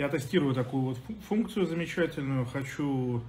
Я 0.00 0.08
тестирую 0.08 0.54
такую 0.54 0.82
вот 0.82 0.98
функцию 1.28 1.66
замечательную. 1.66 2.46
Хочу 2.46 3.22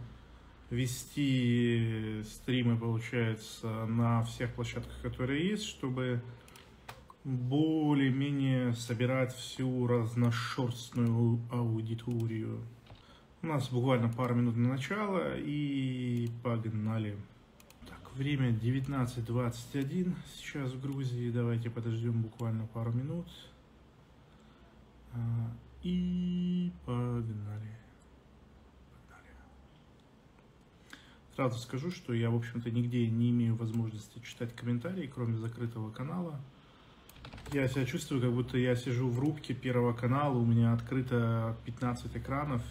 вести 0.70 2.24
стримы, 2.24 2.78
получается, 2.78 3.86
на 3.88 4.24
всех 4.24 4.54
площадках, 4.54 5.02
которые 5.02 5.50
есть, 5.50 5.66
чтобы 5.66 6.22
более-менее 7.26 8.74
собирать 8.74 9.36
всю 9.36 9.86
разношерстную 9.86 11.42
аудиторию. 11.52 12.62
У 13.42 13.48
нас 13.48 13.70
буквально 13.70 14.08
пару 14.08 14.36
минут 14.36 14.56
на 14.56 14.70
начало 14.70 15.38
и 15.38 16.30
погнали. 16.42 17.18
Так, 17.90 18.14
время 18.16 18.52
19.21 18.52 20.14
сейчас 20.38 20.72
в 20.72 20.82
Грузии. 20.82 21.32
Давайте 21.32 21.70
подождем 21.70 22.22
буквально 22.22 22.66
пару 22.68 22.94
минут. 22.94 23.28
И 25.84 26.72
погнали. 26.86 27.78
погнали. 28.92 29.28
Сразу 31.36 31.58
скажу, 31.58 31.90
что 31.90 32.14
я, 32.14 32.30
в 32.30 32.36
общем-то, 32.36 32.70
нигде 32.70 33.08
не 33.08 33.32
имею 33.32 33.56
возможности 33.56 34.20
читать 34.20 34.56
комментарии, 34.56 35.10
кроме 35.14 35.38
закрытого 35.38 35.90
канала. 35.92 36.40
Я 37.52 37.68
себя 37.68 37.86
чувствую, 37.86 38.22
как 38.22 38.32
будто 38.32 38.58
я 38.58 38.76
сижу 38.76 39.10
в 39.10 39.20
рубке 39.20 39.54
Первого 39.54 39.94
канала, 39.94 40.38
у 40.38 40.46
меня 40.46 40.74
открыто 40.74 41.58
15 41.66 42.16
экранов. 42.16 42.62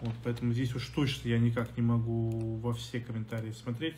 Вот, 0.00 0.14
поэтому 0.24 0.52
здесь 0.52 0.74
уж 0.74 0.86
точно 0.88 1.28
я 1.28 1.38
никак 1.38 1.76
не 1.76 1.82
могу 1.82 2.56
во 2.56 2.72
все 2.72 3.00
комментарии 3.00 3.52
смотреть. 3.52 3.96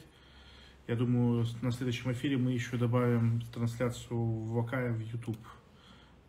Я 0.88 0.96
думаю, 0.96 1.46
на 1.62 1.70
следующем 1.70 2.10
эфире 2.12 2.36
мы 2.36 2.52
еще 2.52 2.76
добавим 2.76 3.40
трансляцию 3.52 4.18
в 4.18 4.62
ВК 4.62 4.72
в 4.72 5.00
YouTube. 5.00 5.38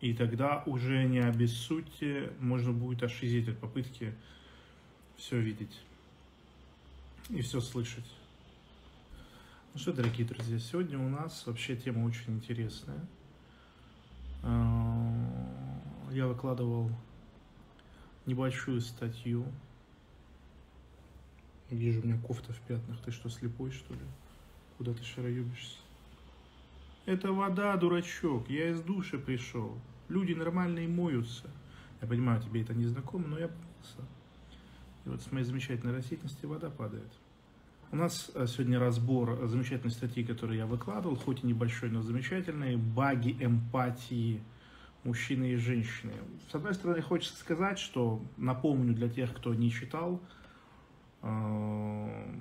И 0.00 0.14
тогда 0.14 0.62
уже 0.66 1.04
не 1.04 1.18
обессудьте, 1.18 2.32
можно 2.38 2.72
будет 2.72 3.02
ошизеть 3.02 3.48
от 3.48 3.58
попытки 3.58 4.14
все 5.16 5.40
видеть 5.40 5.80
и 7.30 7.40
все 7.40 7.60
слышать. 7.60 8.04
Ну 9.72 9.80
что, 9.80 9.92
дорогие 9.92 10.26
друзья, 10.26 10.58
сегодня 10.58 10.98
у 10.98 11.08
нас 11.08 11.46
вообще 11.46 11.76
тема 11.76 12.04
очень 12.04 12.34
интересная. 12.34 13.04
А, 14.42 15.10
я 16.12 16.28
выкладывал 16.28 16.90
небольшую 18.26 18.80
статью. 18.80 19.44
Вижу, 21.70 22.02
у 22.02 22.04
меня 22.04 22.20
кофта 22.20 22.52
в 22.52 22.60
пятнах. 22.60 23.00
Ты 23.02 23.10
что, 23.10 23.28
слепой, 23.28 23.72
что 23.72 23.94
ли? 23.94 24.00
Куда 24.78 24.92
ты 24.92 25.02
шароебишься? 25.04 25.78
Это 27.06 27.32
вода, 27.32 27.76
дурачок. 27.76 28.48
Я 28.48 28.70
из 28.70 28.80
души 28.80 29.18
пришел. 29.18 29.78
Люди 30.08 30.32
нормальные 30.32 30.88
моются. 30.88 31.50
Я 32.00 32.08
понимаю, 32.08 32.40
тебе 32.42 32.62
это 32.62 32.74
не 32.74 32.86
знакомо, 32.86 33.26
но 33.26 33.38
я 33.38 33.48
помылся. 33.48 34.08
И 35.04 35.08
вот 35.08 35.20
с 35.20 35.30
моей 35.30 35.44
замечательной 35.44 35.94
растительности 35.94 36.46
вода 36.46 36.70
падает. 36.70 37.12
У 37.92 37.96
нас 37.96 38.30
э, 38.34 38.46
сегодня 38.46 38.78
разбор 38.78 39.46
замечательной 39.46 39.92
статьи, 39.92 40.24
которую 40.24 40.58
я 40.58 40.66
выкладывал, 40.66 41.16
хоть 41.16 41.44
и 41.44 41.46
небольшой, 41.46 41.90
но 41.90 42.02
замечательный. 42.02 42.76
Баги 42.76 43.36
эмпатии 43.38 44.42
мужчины 45.04 45.52
и 45.52 45.56
женщины. 45.56 46.12
С 46.50 46.54
одной 46.54 46.74
стороны, 46.74 47.02
хочется 47.02 47.38
сказать, 47.38 47.78
что, 47.78 48.22
напомню 48.36 48.94
для 48.94 49.08
тех, 49.08 49.34
кто 49.34 49.54
не 49.54 49.70
читал, 49.70 50.20
э, 51.22 52.34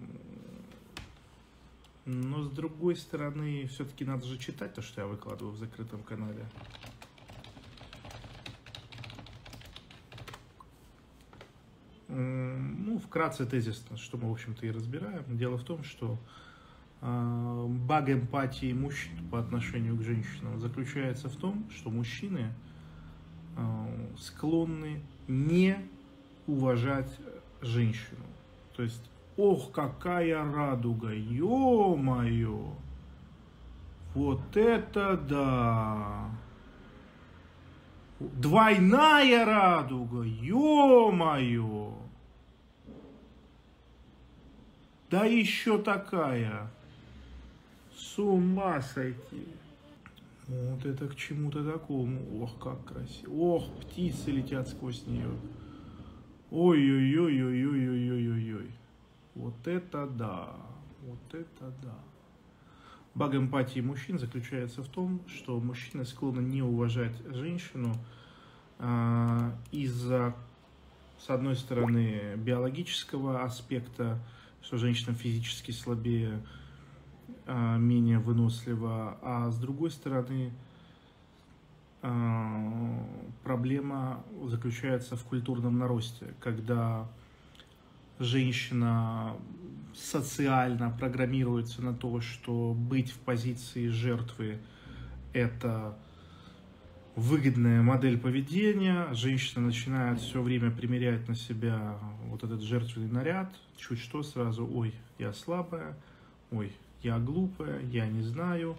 но 2.06 2.44
с 2.44 2.50
другой 2.50 2.96
стороны, 2.96 3.68
все-таки 3.68 4.04
надо 4.04 4.26
же 4.26 4.38
читать 4.38 4.74
то, 4.74 4.82
что 4.82 5.02
я 5.02 5.08
выкладываю 5.08 5.54
в 5.54 5.58
закрытом 5.58 6.04
канале. 6.04 6.46
Ну, 12.10 13.00
вкратце 13.00 13.46
тезисно, 13.46 13.98
что 13.98 14.18
мы, 14.18 14.30
в 14.30 14.34
общем-то, 14.34 14.66
и 14.66 14.72
разбираем. 14.72 15.24
Дело 15.36 15.58
в 15.58 15.64
том, 15.64 15.84
что 15.84 16.20
э, 17.02 17.66
баг 17.88 18.10
эмпатии 18.10 18.72
мужчин 18.74 19.18
по 19.32 19.40
отношению 19.40 19.98
к 19.98 20.04
женщинам 20.04 20.60
заключается 20.60 21.30
в 21.30 21.36
том, 21.38 21.68
что 21.72 21.90
мужчины 21.90 22.54
э, 23.56 24.08
склонны 24.20 25.02
не 25.28 25.78
уважать 26.46 27.18
женщину. 27.62 28.26
То 28.76 28.84
есть, 28.84 29.10
ох, 29.38 29.72
какая 29.72 30.44
радуга, 30.44 31.14
ё-моё! 31.14 32.74
Вот 34.14 34.56
это 34.56 35.18
да! 35.18 36.30
Двойная 38.20 39.46
радуга, 39.46 40.24
ё-моё! 40.24 41.94
Да 45.10 45.26
еще 45.26 45.78
такая. 45.78 46.72
С 47.96 48.18
ума 48.18 48.82
сойти. 48.82 49.48
Вот 50.48 50.84
это 50.86 51.08
к 51.08 51.16
чему-то 51.16 51.64
такому. 51.64 52.20
Ох, 52.42 52.58
как 52.60 52.84
красиво. 52.86 53.32
Ох, 53.34 53.70
птицы 53.82 54.32
летят 54.32 54.68
сквозь 54.68 55.06
нее. 55.06 55.30
Ой-ой-ой-ой-ой-ой-ой-ой. 56.50 58.72
Вот 59.36 59.68
это 59.68 60.08
да. 60.08 60.56
Вот 61.02 61.34
это 61.34 61.74
да. 61.82 61.96
Баг 63.16 63.36
эмпатии 63.36 63.80
мужчин 63.80 64.18
заключается 64.18 64.82
в 64.82 64.88
том, 64.88 65.22
что 65.28 65.60
мужчины 65.60 66.06
склонны 66.06 66.42
не 66.42 66.64
уважать 66.64 67.16
женщину 67.30 67.94
э, 68.80 69.52
из-за, 69.72 70.36
с 71.20 71.30
одной 71.30 71.56
стороны, 71.56 72.36
биологического 72.38 73.44
аспекта, 73.44 74.20
что 74.62 74.78
женщина 74.78 75.14
физически 75.14 75.72
слабее, 75.72 76.42
а, 77.46 77.78
менее 77.78 78.20
вынослива, 78.20 79.18
а 79.22 79.52
с 79.52 79.58
другой 79.58 79.92
стороны 79.92 80.54
а, 82.02 83.06
проблема 83.44 84.24
заключается 84.46 85.18
в 85.18 85.24
культурном 85.24 85.78
наросте, 85.78 86.34
когда 86.40 87.10
женщина 88.24 89.36
социально 89.96 90.90
программируется 90.90 91.82
на 91.82 91.94
то, 91.94 92.22
что 92.22 92.74
быть 92.74 93.12
в 93.12 93.20
позиции 93.20 93.88
жертвы– 93.90 94.58
это 95.34 95.98
выгодная 97.16 97.82
модель 97.82 98.18
поведения, 98.18 99.08
женщина 99.14 99.66
начинает 99.66 100.20
все 100.20 100.42
время 100.42 100.72
примерять 100.72 101.28
на 101.28 101.36
себя 101.36 101.98
вот 102.26 102.44
этот 102.44 102.62
жертвенный 102.62 103.12
наряд, 103.12 103.54
чуть 103.78 104.00
что 104.00 104.24
сразу, 104.24 104.68
ой, 104.72 104.94
я 105.20 105.32
слабая, 105.34 105.96
ой, 106.52 106.72
я 107.04 107.20
глупая, 107.20 107.82
я 107.92 108.08
не 108.08 108.22
знаю. 108.24 108.78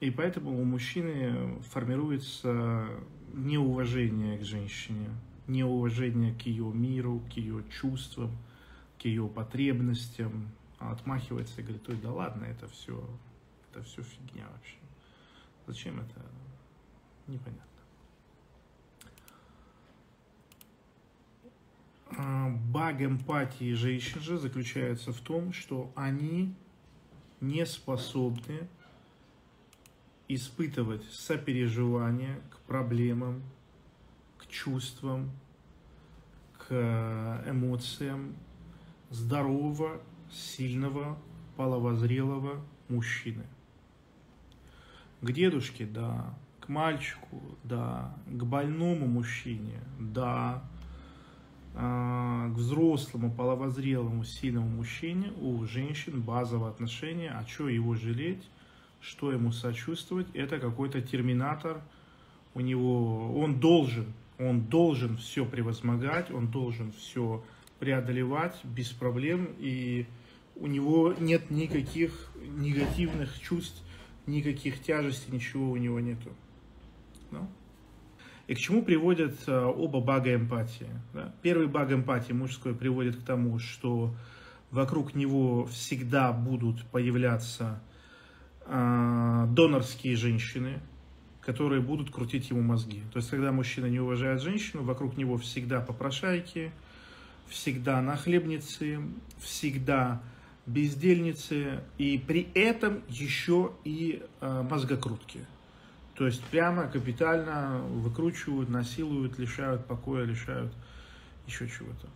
И 0.00 0.10
поэтому 0.10 0.60
у 0.60 0.64
мужчины 0.64 1.60
формируется 1.70 2.86
неуважение 3.32 4.38
к 4.38 4.44
женщине, 4.44 5.08
неуважение 5.52 6.34
к 6.34 6.42
ее 6.42 6.64
миру, 6.72 7.22
к 7.30 7.36
ее 7.36 7.62
чувствам, 7.70 8.36
к 9.00 9.04
ее 9.04 9.28
потребностям, 9.28 10.48
а 10.78 10.92
отмахивается 10.92 11.60
и 11.60 11.64
говорит, 11.64 11.88
ой, 11.88 11.96
да 12.02 12.12
ладно, 12.12 12.44
это 12.44 12.66
все, 12.68 13.08
это 13.70 13.82
все 13.84 14.02
фигня 14.02 14.46
вообще. 14.52 14.76
Зачем 15.66 16.00
это 16.00 16.20
непонятно. 17.28 17.72
А, 22.16 22.50
баг 22.50 23.00
эмпатии 23.00 23.72
женщин 23.74 24.20
же 24.20 24.38
заключается 24.38 25.12
в 25.12 25.20
том, 25.20 25.52
что 25.52 25.92
они 25.94 26.54
не 27.40 27.64
способны 27.64 28.68
испытывать 30.28 31.04
сопереживание 31.12 32.40
к 32.50 32.58
проблемам, 32.66 33.42
к 34.38 34.46
чувствам, 34.46 35.30
к 36.72 37.44
эмоциям 37.46 38.34
здорового, 39.10 40.00
сильного, 40.30 41.18
половозрелого 41.54 42.62
мужчины. 42.88 43.44
К 45.20 45.32
дедушке, 45.32 45.84
да, 45.84 46.34
к 46.60 46.70
мальчику, 46.70 47.42
да, 47.62 48.16
к 48.26 48.42
больному 48.44 49.06
мужчине, 49.06 49.82
да, 50.00 50.64
а, 51.74 52.48
к 52.48 52.54
взрослому, 52.54 53.30
половозрелому, 53.30 54.24
сильному 54.24 54.68
мужчине 54.68 55.30
у 55.42 55.62
женщин 55.66 56.22
базовое 56.22 56.70
отношение, 56.70 57.32
а 57.32 57.46
что 57.46 57.68
его 57.68 57.96
жалеть, 57.96 58.48
что 59.02 59.30
ему 59.30 59.52
сочувствовать, 59.52 60.28
это 60.32 60.58
какой-то 60.58 61.02
терминатор, 61.02 61.82
у 62.54 62.60
него, 62.60 63.38
он 63.38 63.60
должен, 63.60 64.06
он 64.48 64.62
должен 64.62 65.16
все 65.16 65.44
превозмогать, 65.44 66.30
он 66.30 66.48
должен 66.48 66.92
все 66.92 67.44
преодолевать 67.78 68.58
без 68.64 68.90
проблем, 68.90 69.48
и 69.58 70.06
у 70.56 70.66
него 70.66 71.14
нет 71.18 71.50
никаких 71.50 72.30
негативных 72.56 73.40
чувств 73.40 73.82
никаких 74.26 74.82
тяжестей, 74.82 75.34
ничего 75.34 75.70
у 75.70 75.76
него 75.76 76.00
нету. 76.00 76.30
Ну? 77.30 77.48
И 78.46 78.54
к 78.54 78.58
чему 78.58 78.82
приводят 78.82 79.36
а, 79.46 79.68
оба 79.68 80.00
бага 80.00 80.34
эмпатии? 80.34 80.88
Да? 81.12 81.34
Первый 81.42 81.66
баг 81.66 81.92
эмпатии 81.92 82.32
мужской 82.32 82.74
приводит 82.74 83.16
к 83.16 83.24
тому, 83.24 83.58
что 83.58 84.14
вокруг 84.70 85.14
него 85.14 85.66
всегда 85.66 86.32
будут 86.32 86.84
появляться 86.86 87.82
э, 88.64 89.46
донорские 89.50 90.16
женщины, 90.16 90.80
которые 91.44 91.80
будут 91.80 92.10
крутить 92.10 92.50
ему 92.50 92.62
мозги. 92.62 93.02
То 93.12 93.18
есть, 93.18 93.30
когда 93.30 93.52
мужчина 93.52 93.86
не 93.86 94.00
уважает 94.00 94.40
женщину, 94.40 94.84
вокруг 94.84 95.16
него 95.16 95.36
всегда 95.38 95.80
попрошайки, 95.80 96.72
всегда 97.48 98.00
нахлебницы, 98.00 99.00
всегда 99.40 100.22
бездельницы, 100.66 101.80
и 101.98 102.22
при 102.24 102.48
этом 102.54 103.02
еще 103.08 103.72
и 103.84 104.22
э, 104.40 104.66
мозгокрутки. 104.68 105.40
То 106.14 106.26
есть 106.26 106.42
прямо 106.44 106.86
капитально 106.86 107.80
выкручивают, 107.88 108.68
насилуют, 108.68 109.38
лишают 109.38 109.86
покоя, 109.86 110.24
лишают 110.24 110.72
еще 111.48 111.68
чего-то. 111.68 112.08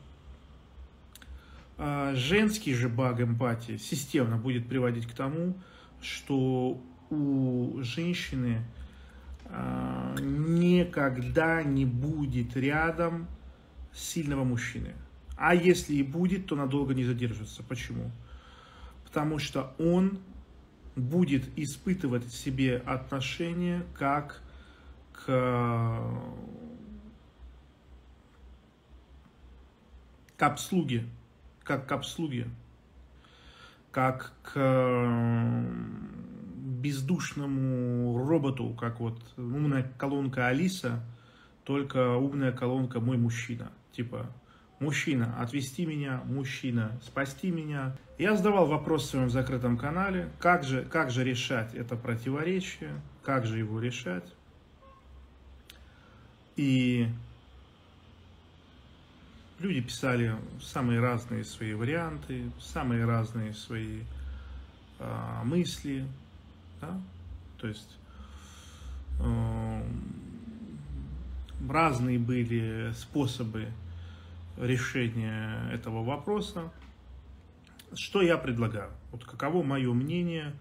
А 1.78 2.14
женский 2.14 2.74
же 2.74 2.88
баг 2.88 3.20
эмпатии 3.20 3.76
системно 3.78 4.36
будет 4.36 4.68
приводить 4.68 5.06
к 5.06 5.12
тому, 5.12 5.54
что 6.00 6.80
у 7.10 7.78
женщины 7.82 8.62
никогда 10.20 11.62
не 11.62 11.84
будет 11.84 12.56
рядом 12.56 13.26
сильного 13.92 14.44
мужчины. 14.44 14.94
А 15.36 15.54
если 15.54 15.94
и 15.94 16.02
будет, 16.02 16.46
то 16.46 16.56
надолго 16.56 16.94
не 16.94 17.04
задержится. 17.04 17.62
Почему? 17.62 18.10
Потому 19.04 19.38
что 19.38 19.74
он 19.78 20.18
будет 20.94 21.44
испытывать 21.56 22.24
в 22.24 22.34
себе 22.34 22.78
отношение 22.78 23.84
как 23.94 24.40
к, 25.12 26.10
к 30.36 30.42
обслуге, 30.42 31.04
как 31.62 31.86
к 31.86 31.92
обслуге, 31.92 32.48
как 33.90 34.32
к 34.42 34.52
бездушному 36.66 38.18
роботу, 38.26 38.74
как 38.78 38.98
вот 38.98 39.22
умная 39.36 39.84
колонка 39.96 40.48
Алиса, 40.48 41.00
только 41.64 42.16
умная 42.16 42.50
колонка 42.50 42.98
мой 42.98 43.16
мужчина. 43.16 43.70
Типа, 43.92 44.26
мужчина, 44.80 45.40
отвести 45.40 45.86
меня, 45.86 46.22
мужчина, 46.24 46.98
спасти 47.02 47.52
меня. 47.52 47.96
Я 48.18 48.34
задавал 48.36 48.66
вопрос 48.66 49.04
в 49.04 49.10
своем 49.10 49.30
закрытом 49.30 49.78
канале, 49.78 50.28
как 50.40 50.64
же, 50.64 50.82
как 50.82 51.12
же 51.12 51.22
решать 51.22 51.72
это 51.74 51.94
противоречие, 51.94 53.00
как 53.22 53.46
же 53.46 53.58
его 53.58 53.78
решать. 53.78 54.34
И 56.56 57.06
люди 59.60 59.82
писали 59.82 60.34
самые 60.60 60.98
разные 60.98 61.44
свои 61.44 61.74
варианты, 61.74 62.50
самые 62.58 63.04
разные 63.04 63.54
свои 63.54 64.00
э, 64.98 65.40
мысли, 65.44 66.06
да? 66.80 67.00
то 67.58 67.68
есть 67.68 67.98
э, 69.20 69.82
разные 71.68 72.18
были 72.18 72.92
способы 72.94 73.68
решения 74.56 75.70
этого 75.72 76.02
вопроса. 76.04 76.72
Что 77.94 78.22
я 78.22 78.36
предлагаю? 78.36 78.90
Вот 79.12 79.24
каково 79.24 79.62
мое 79.62 79.92
мнение, 79.92 80.54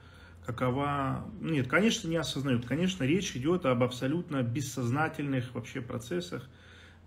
какова... 0.45 1.25
Нет, 1.41 1.67
конечно, 1.67 2.07
не 2.07 2.17
осознают. 2.17 2.65
Конечно, 2.65 3.03
речь 3.03 3.35
идет 3.35 3.65
об 3.65 3.83
абсолютно 3.83 4.43
бессознательных 4.43 5.53
вообще 5.53 5.81
процессах, 5.81 6.47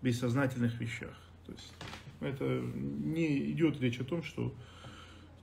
бессознательных 0.02 0.78
вещах. 0.80 1.14
То 1.46 1.52
есть 1.52 1.72
это 2.20 2.44
не 2.44 3.52
идет 3.52 3.80
речь 3.80 4.00
о 4.00 4.04
том, 4.04 4.22
что 4.22 4.54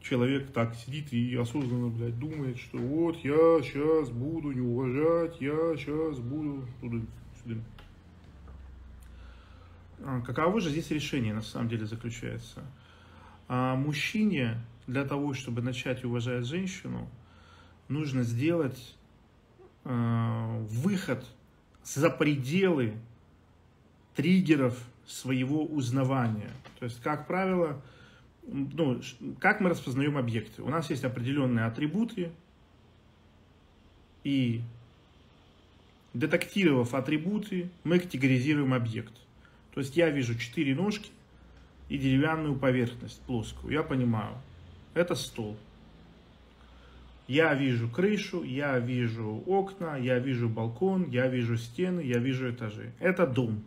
человек 0.07 0.51
так 0.51 0.75
сидит 0.75 1.11
и 1.13 1.35
осознанно, 1.35 1.89
блядь, 1.89 2.19
думает, 2.19 2.57
что 2.59 2.77
вот 2.77 3.17
я 3.17 3.61
сейчас 3.63 4.09
буду 4.09 4.51
не 4.51 4.61
уважать, 4.61 5.41
я 5.41 5.75
сейчас 5.75 6.19
буду 6.19 6.67
туда, 6.79 6.97
сюда. 7.43 7.61
А 10.03 10.21
каково 10.21 10.61
же 10.61 10.69
здесь 10.69 10.91
решение 10.91 11.33
на 11.33 11.41
самом 11.41 11.69
деле 11.69 11.85
заключается? 11.85 12.63
А 13.47 13.75
мужчине 13.75 14.61
для 14.85 15.05
того, 15.05 15.33
чтобы 15.33 15.61
начать 15.61 16.03
уважать 16.03 16.45
женщину, 16.45 17.09
нужно 17.87 18.23
сделать 18.23 18.95
э, 19.85 20.65
выход 20.69 21.25
за 21.83 22.09
пределы 22.09 22.93
триггеров 24.15 24.77
своего 25.07 25.63
узнавания. 25.63 26.51
То 26.79 26.85
есть, 26.85 27.01
как 27.01 27.27
правило, 27.27 27.81
ну, 28.47 29.01
как 29.39 29.59
мы 29.59 29.69
распознаем 29.69 30.17
объекты? 30.17 30.61
У 30.61 30.69
нас 30.69 30.89
есть 30.89 31.03
определенные 31.03 31.65
атрибуты, 31.65 32.31
и 34.23 34.61
детектировав 36.13 36.93
атрибуты, 36.93 37.69
мы 37.83 37.99
категоризируем 37.99 38.73
объект. 38.73 39.13
То 39.73 39.81
есть 39.81 39.95
я 39.95 40.09
вижу 40.09 40.37
четыре 40.37 40.73
ножки 40.73 41.11
и 41.89 41.97
деревянную 41.97 42.55
поверхность 42.55 43.21
плоскую. 43.21 43.71
Я 43.71 43.83
понимаю, 43.83 44.35
это 44.93 45.15
стол. 45.15 45.57
Я 47.27 47.53
вижу 47.53 47.89
крышу, 47.89 48.43
я 48.43 48.79
вижу 48.79 49.43
окна, 49.45 49.97
я 49.97 50.19
вижу 50.19 50.47
балкон, 50.47 51.09
я 51.09 51.27
вижу 51.27 51.57
стены, 51.57 52.01
я 52.01 52.19
вижу 52.19 52.49
этажи. 52.49 52.91
Это 52.99 53.27
дом. 53.27 53.63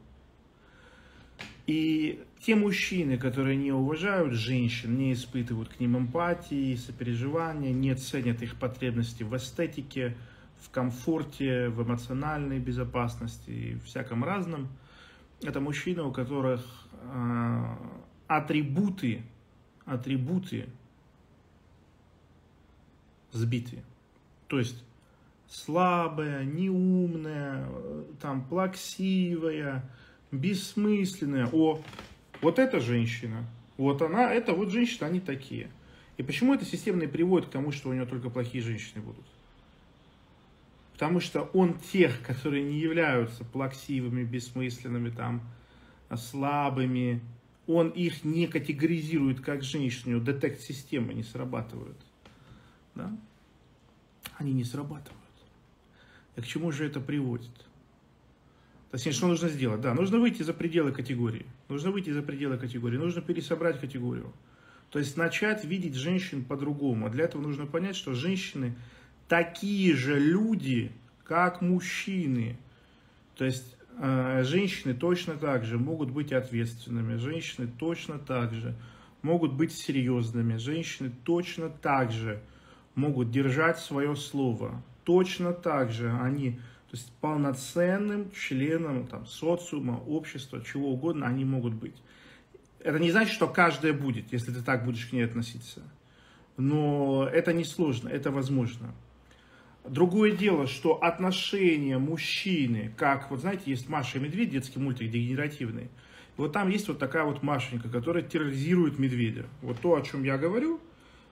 И 1.68 2.24
те 2.40 2.54
мужчины, 2.54 3.18
которые 3.18 3.54
не 3.58 3.72
уважают 3.72 4.32
женщин, 4.32 4.96
не 4.96 5.12
испытывают 5.12 5.68
к 5.68 5.80
ним 5.80 5.98
эмпатии, 5.98 6.74
сопереживания, 6.76 7.74
не 7.74 7.94
ценят 7.94 8.40
их 8.40 8.56
потребности 8.56 9.22
в 9.22 9.36
эстетике, 9.36 10.16
в 10.62 10.70
комфорте, 10.70 11.68
в 11.68 11.82
эмоциональной 11.82 12.58
безопасности 12.58 13.50
и 13.50 13.78
всяком 13.80 14.24
разном, 14.24 14.68
это 15.42 15.60
мужчины, 15.60 16.02
у 16.04 16.10
которых 16.10 16.64
э, 17.02 17.76
атрибуты, 18.28 19.20
атрибуты 19.84 20.70
сбиты. 23.30 23.82
То 24.46 24.58
есть 24.58 24.82
слабая, 25.46 26.44
неумная, 26.44 27.68
там, 28.22 28.42
плаксивая, 28.46 29.84
бессмысленная. 30.30 31.48
О, 31.52 31.82
вот 32.40 32.58
эта 32.58 32.80
женщина, 32.80 33.46
вот 33.76 34.02
она, 34.02 34.32
это 34.32 34.52
вот 34.52 34.70
женщина, 34.70 35.06
они 35.06 35.20
такие. 35.20 35.70
И 36.16 36.22
почему 36.22 36.54
это 36.54 36.64
системно 36.64 37.04
и 37.04 37.06
приводит 37.06 37.48
к 37.48 37.52
тому, 37.52 37.72
что 37.72 37.90
у 37.90 37.92
него 37.92 38.06
только 38.06 38.28
плохие 38.28 38.62
женщины 38.62 39.00
будут? 39.00 39.24
Потому 40.94 41.20
что 41.20 41.42
он 41.52 41.78
тех, 41.78 42.22
которые 42.22 42.64
не 42.64 42.78
являются 42.78 43.44
плаксивыми, 43.44 44.24
бессмысленными, 44.24 45.10
там, 45.10 45.42
слабыми, 46.16 47.20
он 47.68 47.90
их 47.90 48.24
не 48.24 48.48
категоризирует 48.48 49.40
как 49.40 49.62
женщину, 49.62 50.20
детект-системы 50.20 51.14
не 51.14 51.22
срабатывают. 51.22 51.98
Да? 52.94 53.16
Они 54.38 54.52
не 54.52 54.64
срабатывают. 54.64 55.14
И 56.34 56.40
к 56.40 56.46
чему 56.46 56.72
же 56.72 56.86
это 56.86 56.98
приводит? 56.98 57.50
Точнее, 58.90 59.12
что 59.12 59.26
нужно 59.26 59.48
сделать? 59.48 59.80
Да, 59.80 59.92
нужно 59.92 60.18
выйти 60.18 60.42
за 60.42 60.54
пределы 60.54 60.92
категории. 60.92 61.44
Нужно 61.68 61.90
выйти 61.90 62.10
за 62.10 62.22
пределы 62.22 62.56
категории. 62.56 62.96
Нужно 62.96 63.20
пересобрать 63.20 63.80
категорию. 63.80 64.32
То 64.90 64.98
есть 64.98 65.16
начать 65.16 65.64
видеть 65.64 65.94
женщин 65.94 66.44
по-другому. 66.44 67.06
А 67.06 67.10
для 67.10 67.24
этого 67.24 67.42
нужно 67.42 67.66
понять, 67.66 67.96
что 67.96 68.14
женщины 68.14 68.74
такие 69.28 69.94
же 69.94 70.18
люди, 70.18 70.90
как 71.24 71.60
мужчины. 71.60 72.56
То 73.36 73.44
есть 73.44 73.76
э, 73.98 74.42
женщины 74.44 74.94
точно 74.94 75.34
так 75.34 75.64
же 75.64 75.78
могут 75.78 76.10
быть 76.10 76.32
ответственными. 76.32 77.16
Женщины 77.16 77.68
точно 77.78 78.18
так 78.18 78.54
же 78.54 78.74
могут 79.20 79.52
быть 79.52 79.72
серьезными. 79.72 80.56
Женщины 80.56 81.12
точно 81.24 81.68
так 81.68 82.10
же 82.10 82.40
могут 82.94 83.30
держать 83.30 83.78
свое 83.78 84.16
слово. 84.16 84.82
Точно 85.04 85.52
так 85.52 85.92
же 85.92 86.10
они 86.10 86.58
то 86.90 86.96
есть 86.96 87.12
полноценным 87.20 88.30
членом 88.32 89.06
там, 89.06 89.26
социума, 89.26 90.02
общества, 90.06 90.64
чего 90.64 90.92
угодно 90.92 91.26
они 91.26 91.44
могут 91.44 91.74
быть. 91.74 91.96
Это 92.80 92.98
не 92.98 93.10
значит, 93.10 93.34
что 93.34 93.46
каждая 93.46 93.92
будет, 93.92 94.32
если 94.32 94.52
ты 94.52 94.62
так 94.62 94.84
будешь 94.86 95.06
к 95.06 95.12
ней 95.12 95.22
относиться. 95.22 95.82
Но 96.56 97.28
это 97.30 97.52
не 97.52 97.64
сложно, 97.64 98.08
это 98.08 98.30
возможно. 98.30 98.94
Другое 99.84 100.32
дело, 100.32 100.66
что 100.66 100.94
отношения 101.02 101.98
мужчины, 101.98 102.92
как, 102.96 103.30
вот 103.30 103.40
знаете, 103.40 103.64
есть 103.66 103.88
Маша 103.88 104.18
и 104.18 104.20
Медведь, 104.20 104.50
детский 104.50 104.78
мультик 104.78 105.10
дегенеративный. 105.10 105.88
Вот 106.38 106.52
там 106.52 106.70
есть 106.70 106.88
вот 106.88 106.98
такая 106.98 107.24
вот 107.24 107.42
Машенька, 107.42 107.88
которая 107.88 108.22
терроризирует 108.22 108.98
медведя. 108.98 109.46
Вот 109.60 109.80
то, 109.80 109.94
о 109.96 110.02
чем 110.02 110.22
я 110.22 110.38
говорю, 110.38 110.80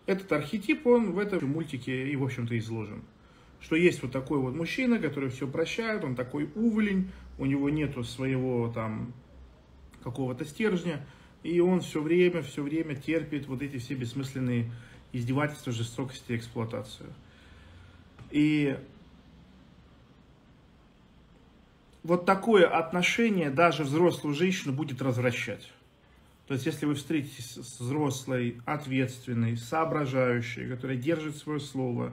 этот 0.05 0.31
архетип, 0.33 0.87
он 0.87 1.13
в 1.13 1.19
этом 1.19 1.49
мультике 1.49 2.09
и, 2.09 2.17
в 2.17 2.25
общем-то, 2.25 2.59
изложен. 2.59 3.03
Что 3.61 3.77
есть 3.77 4.03
вот 4.03 4.13
такой 4.13 4.39
вот 4.39 4.55
мужчина, 4.55 4.99
который 4.99 5.31
все 5.31 5.49
прощает, 5.49 6.05
он 6.05 6.15
такой 6.15 6.51
уволень, 6.55 7.11
у 7.39 7.47
него 7.47 7.71
нету 7.71 8.05
своего 8.05 8.71
там 8.73 9.13
какого-то 10.03 10.45
стержня, 10.45 11.05
и 11.43 11.61
он 11.61 11.81
все 11.81 12.01
время, 12.01 12.43
все 12.43 12.63
время 12.63 12.95
терпит 12.95 13.47
вот 13.47 13.63
эти 13.63 13.79
все 13.79 13.95
бессмысленные 13.95 14.71
издевательства, 15.13 15.73
жестокости 15.73 16.37
эксплуатацию. 16.37 17.13
И 18.31 18.77
вот 22.03 22.25
такое 22.25 22.67
отношение 22.67 23.51
даже 23.51 23.85
взрослую 23.85 24.35
женщину 24.35 24.73
будет 24.73 25.03
развращать. 25.03 25.73
То 26.47 26.55
есть, 26.55 26.65
если 26.65 26.87
вы 26.87 26.95
встретитесь 26.95 27.57
с 27.57 27.81
взрослой, 27.81 28.61
ответственной, 28.65 29.57
соображающей, 29.57 30.69
которая 30.69 30.97
держит 30.97 31.37
свое 31.37 31.59
слово, 31.59 32.13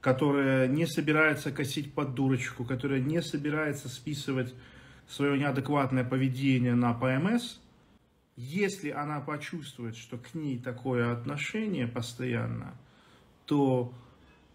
которая 0.00 0.66
не 0.66 0.86
собирается 0.86 1.52
косить 1.52 1.92
под 1.92 2.14
дурочку, 2.14 2.64
которая 2.64 3.00
не 3.00 3.20
собирается 3.22 3.88
списывать 3.88 4.54
свое 5.08 5.38
неадекватное 5.38 6.04
поведение 6.04 6.74
на 6.74 6.94
ПМС, 6.94 7.58
если 8.36 8.90
она 8.90 9.20
почувствует, 9.20 9.96
что 9.96 10.16
к 10.16 10.34
ней 10.34 10.58
такое 10.58 11.12
отношение 11.12 11.86
постоянно, 11.86 12.74
то 13.44 13.92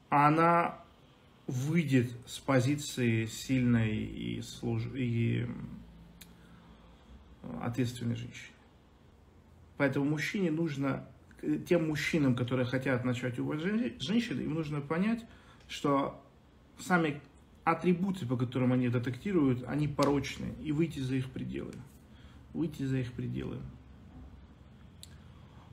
она 0.09 0.79
выйдет 1.45 2.11
с 2.25 2.39
позиции 2.39 3.25
сильной 3.25 3.97
и, 3.97 4.41
служ... 4.41 4.83
и 4.95 5.47
ответственной 7.61 8.15
женщины. 8.15 8.55
Поэтому 9.77 10.05
мужчине 10.05 10.49
нужно, 10.49 11.07
тем 11.67 11.87
мужчинам, 11.87 12.35
которые 12.35 12.65
хотят 12.65 13.05
начать 13.05 13.39
уважать 13.39 14.01
женщин, 14.01 14.39
им 14.39 14.53
нужно 14.53 14.81
понять, 14.81 15.25
что 15.67 16.23
сами 16.79 17.21
атрибуты, 17.63 18.25
по 18.25 18.37
которым 18.37 18.73
они 18.73 18.89
детектируют, 18.89 19.63
они 19.67 19.87
порочны, 19.87 20.53
и 20.63 20.71
выйти 20.71 20.99
за 20.99 21.15
их 21.15 21.31
пределы. 21.31 21.73
Выйти 22.53 22.83
за 22.83 22.99
их 22.99 23.11
пределы. 23.13 23.57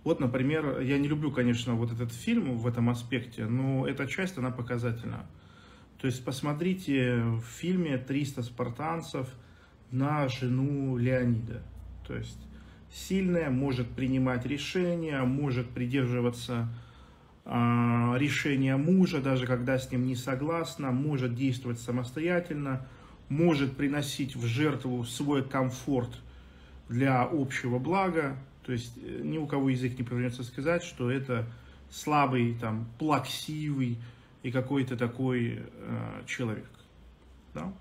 Вот, 0.04 0.18
например, 0.18 0.80
я 0.80 0.98
не 0.98 1.06
люблю, 1.06 1.30
конечно, 1.30 1.74
вот 1.74 1.92
этот 1.92 2.12
фильм 2.12 2.56
в 2.56 2.66
этом 2.66 2.90
аспекте, 2.90 3.46
но 3.46 3.86
эта 3.86 4.06
часть, 4.06 4.36
она 4.36 4.50
показательна. 4.50 5.26
То 5.98 6.08
есть 6.08 6.24
посмотрите 6.24 7.22
в 7.22 7.42
фильме 7.42 7.94
«300 7.96 8.42
спартанцев» 8.42 9.28
на 9.92 10.26
жену 10.26 10.96
Леонида. 10.96 11.62
То 12.06 12.16
есть 12.16 12.40
сильная, 12.92 13.50
может 13.50 13.88
принимать 13.88 14.44
решения, 14.46 15.22
может 15.22 15.68
придерживаться 15.70 16.68
э, 17.44 17.50
решения 18.18 18.76
мужа, 18.76 19.20
даже 19.20 19.46
когда 19.46 19.78
с 19.78 19.90
ним 19.90 20.06
не 20.06 20.14
согласна, 20.14 20.90
может 20.90 21.34
действовать 21.34 21.80
самостоятельно, 21.80 22.86
может 23.28 23.76
приносить 23.76 24.36
в 24.36 24.44
жертву 24.44 25.04
свой 25.04 25.42
комфорт 25.42 26.10
для 26.88 27.22
общего 27.22 27.78
блага. 27.78 28.36
То 28.64 28.72
есть 28.72 28.98
э, 28.98 29.20
ни 29.24 29.38
у 29.38 29.46
кого 29.46 29.70
язык 29.70 29.98
не 29.98 30.04
повернется 30.04 30.44
сказать, 30.44 30.82
что 30.82 31.10
это 31.10 31.46
слабый, 31.90 32.54
там, 32.54 32.86
плаксивый 32.98 33.98
и 34.42 34.50
какой-то 34.50 34.96
такой 34.96 35.60
э, 35.62 36.22
человек. 36.26 36.68
Да? 37.54 37.72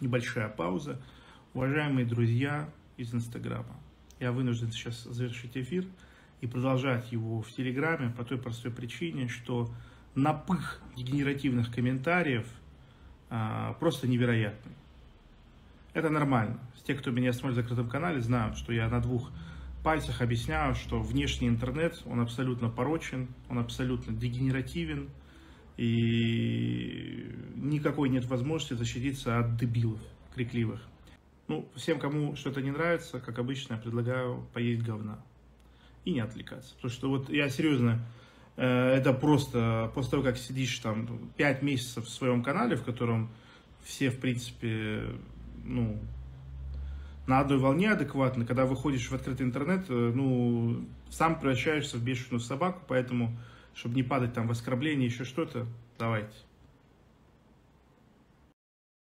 Небольшая 0.00 0.48
пауза. 0.48 1.00
Уважаемые 1.54 2.04
друзья 2.04 2.68
из 2.96 3.14
Инстаграма, 3.14 3.76
я 4.20 4.32
вынужден 4.32 4.72
сейчас 4.72 5.04
завершить 5.04 5.56
эфир 5.56 5.86
и 6.40 6.46
продолжать 6.46 7.12
его 7.12 7.42
в 7.42 7.50
Телеграме 7.52 8.10
по 8.10 8.24
той 8.24 8.38
простой 8.38 8.70
причине, 8.70 9.28
что 9.28 9.70
напых 10.14 10.80
дегенеративных 10.96 11.72
комментариев 11.72 12.46
а, 13.28 13.74
просто 13.74 14.08
невероятный. 14.08 14.72
Это 15.92 16.10
нормально. 16.10 16.58
Те, 16.86 16.94
кто 16.94 17.10
меня 17.10 17.32
смотрит 17.32 17.58
в 17.58 17.60
закрытом 17.62 17.88
канале, 17.88 18.20
знают, 18.20 18.56
что 18.56 18.72
я 18.72 18.88
на 18.88 19.00
двух 19.00 19.30
пальцах 19.82 20.20
объясняю, 20.20 20.74
что 20.74 21.00
внешний 21.00 21.48
интернет, 21.48 22.02
он 22.06 22.20
абсолютно 22.20 22.68
порочен, 22.68 23.28
он 23.48 23.58
абсолютно 23.58 24.12
дегенеративен, 24.12 25.08
и 25.76 27.34
никакой 27.54 28.08
нет 28.08 28.24
возможности 28.26 28.74
защититься 28.74 29.38
от 29.38 29.56
дебилов 29.56 30.00
крикливых. 30.34 30.80
Ну, 31.48 31.68
всем, 31.76 32.00
кому 32.00 32.34
что-то 32.34 32.60
не 32.60 32.70
нравится, 32.70 33.20
как 33.20 33.38
обычно, 33.38 33.74
я 33.74 33.80
предлагаю 33.80 34.46
поесть 34.52 34.82
говна. 34.82 35.18
И 36.04 36.12
не 36.12 36.20
отвлекаться. 36.20 36.74
Потому 36.74 36.92
что 36.92 37.08
вот 37.08 37.30
я 37.30 37.48
серьезно, 37.48 38.04
э, 38.56 38.66
это 38.66 39.12
просто 39.12 39.90
после 39.94 40.10
того, 40.12 40.22
как 40.22 40.38
сидишь 40.38 40.78
там 40.78 41.30
5 41.36 41.62
месяцев 41.62 42.04
в 42.06 42.10
своем 42.10 42.42
канале, 42.42 42.76
в 42.76 42.82
котором 42.82 43.30
все, 43.84 44.10
в 44.10 44.18
принципе, 44.18 45.04
ну, 45.64 46.00
на 47.26 47.40
одной 47.40 47.58
волне 47.58 47.90
адекватно, 47.90 48.44
когда 48.44 48.66
выходишь 48.66 49.08
в 49.08 49.14
открытый 49.14 49.46
интернет, 49.46 49.86
э, 49.88 50.12
ну, 50.14 50.84
сам 51.10 51.38
превращаешься 51.38 51.96
в 51.96 52.02
бешеную 52.02 52.40
собаку, 52.40 52.82
поэтому, 52.88 53.36
чтобы 53.74 53.94
не 53.94 54.02
падать 54.02 54.32
там 54.32 54.48
в 54.48 54.50
оскорбление, 54.50 55.06
еще 55.06 55.24
что-то, 55.24 55.66
давайте. 55.98 56.34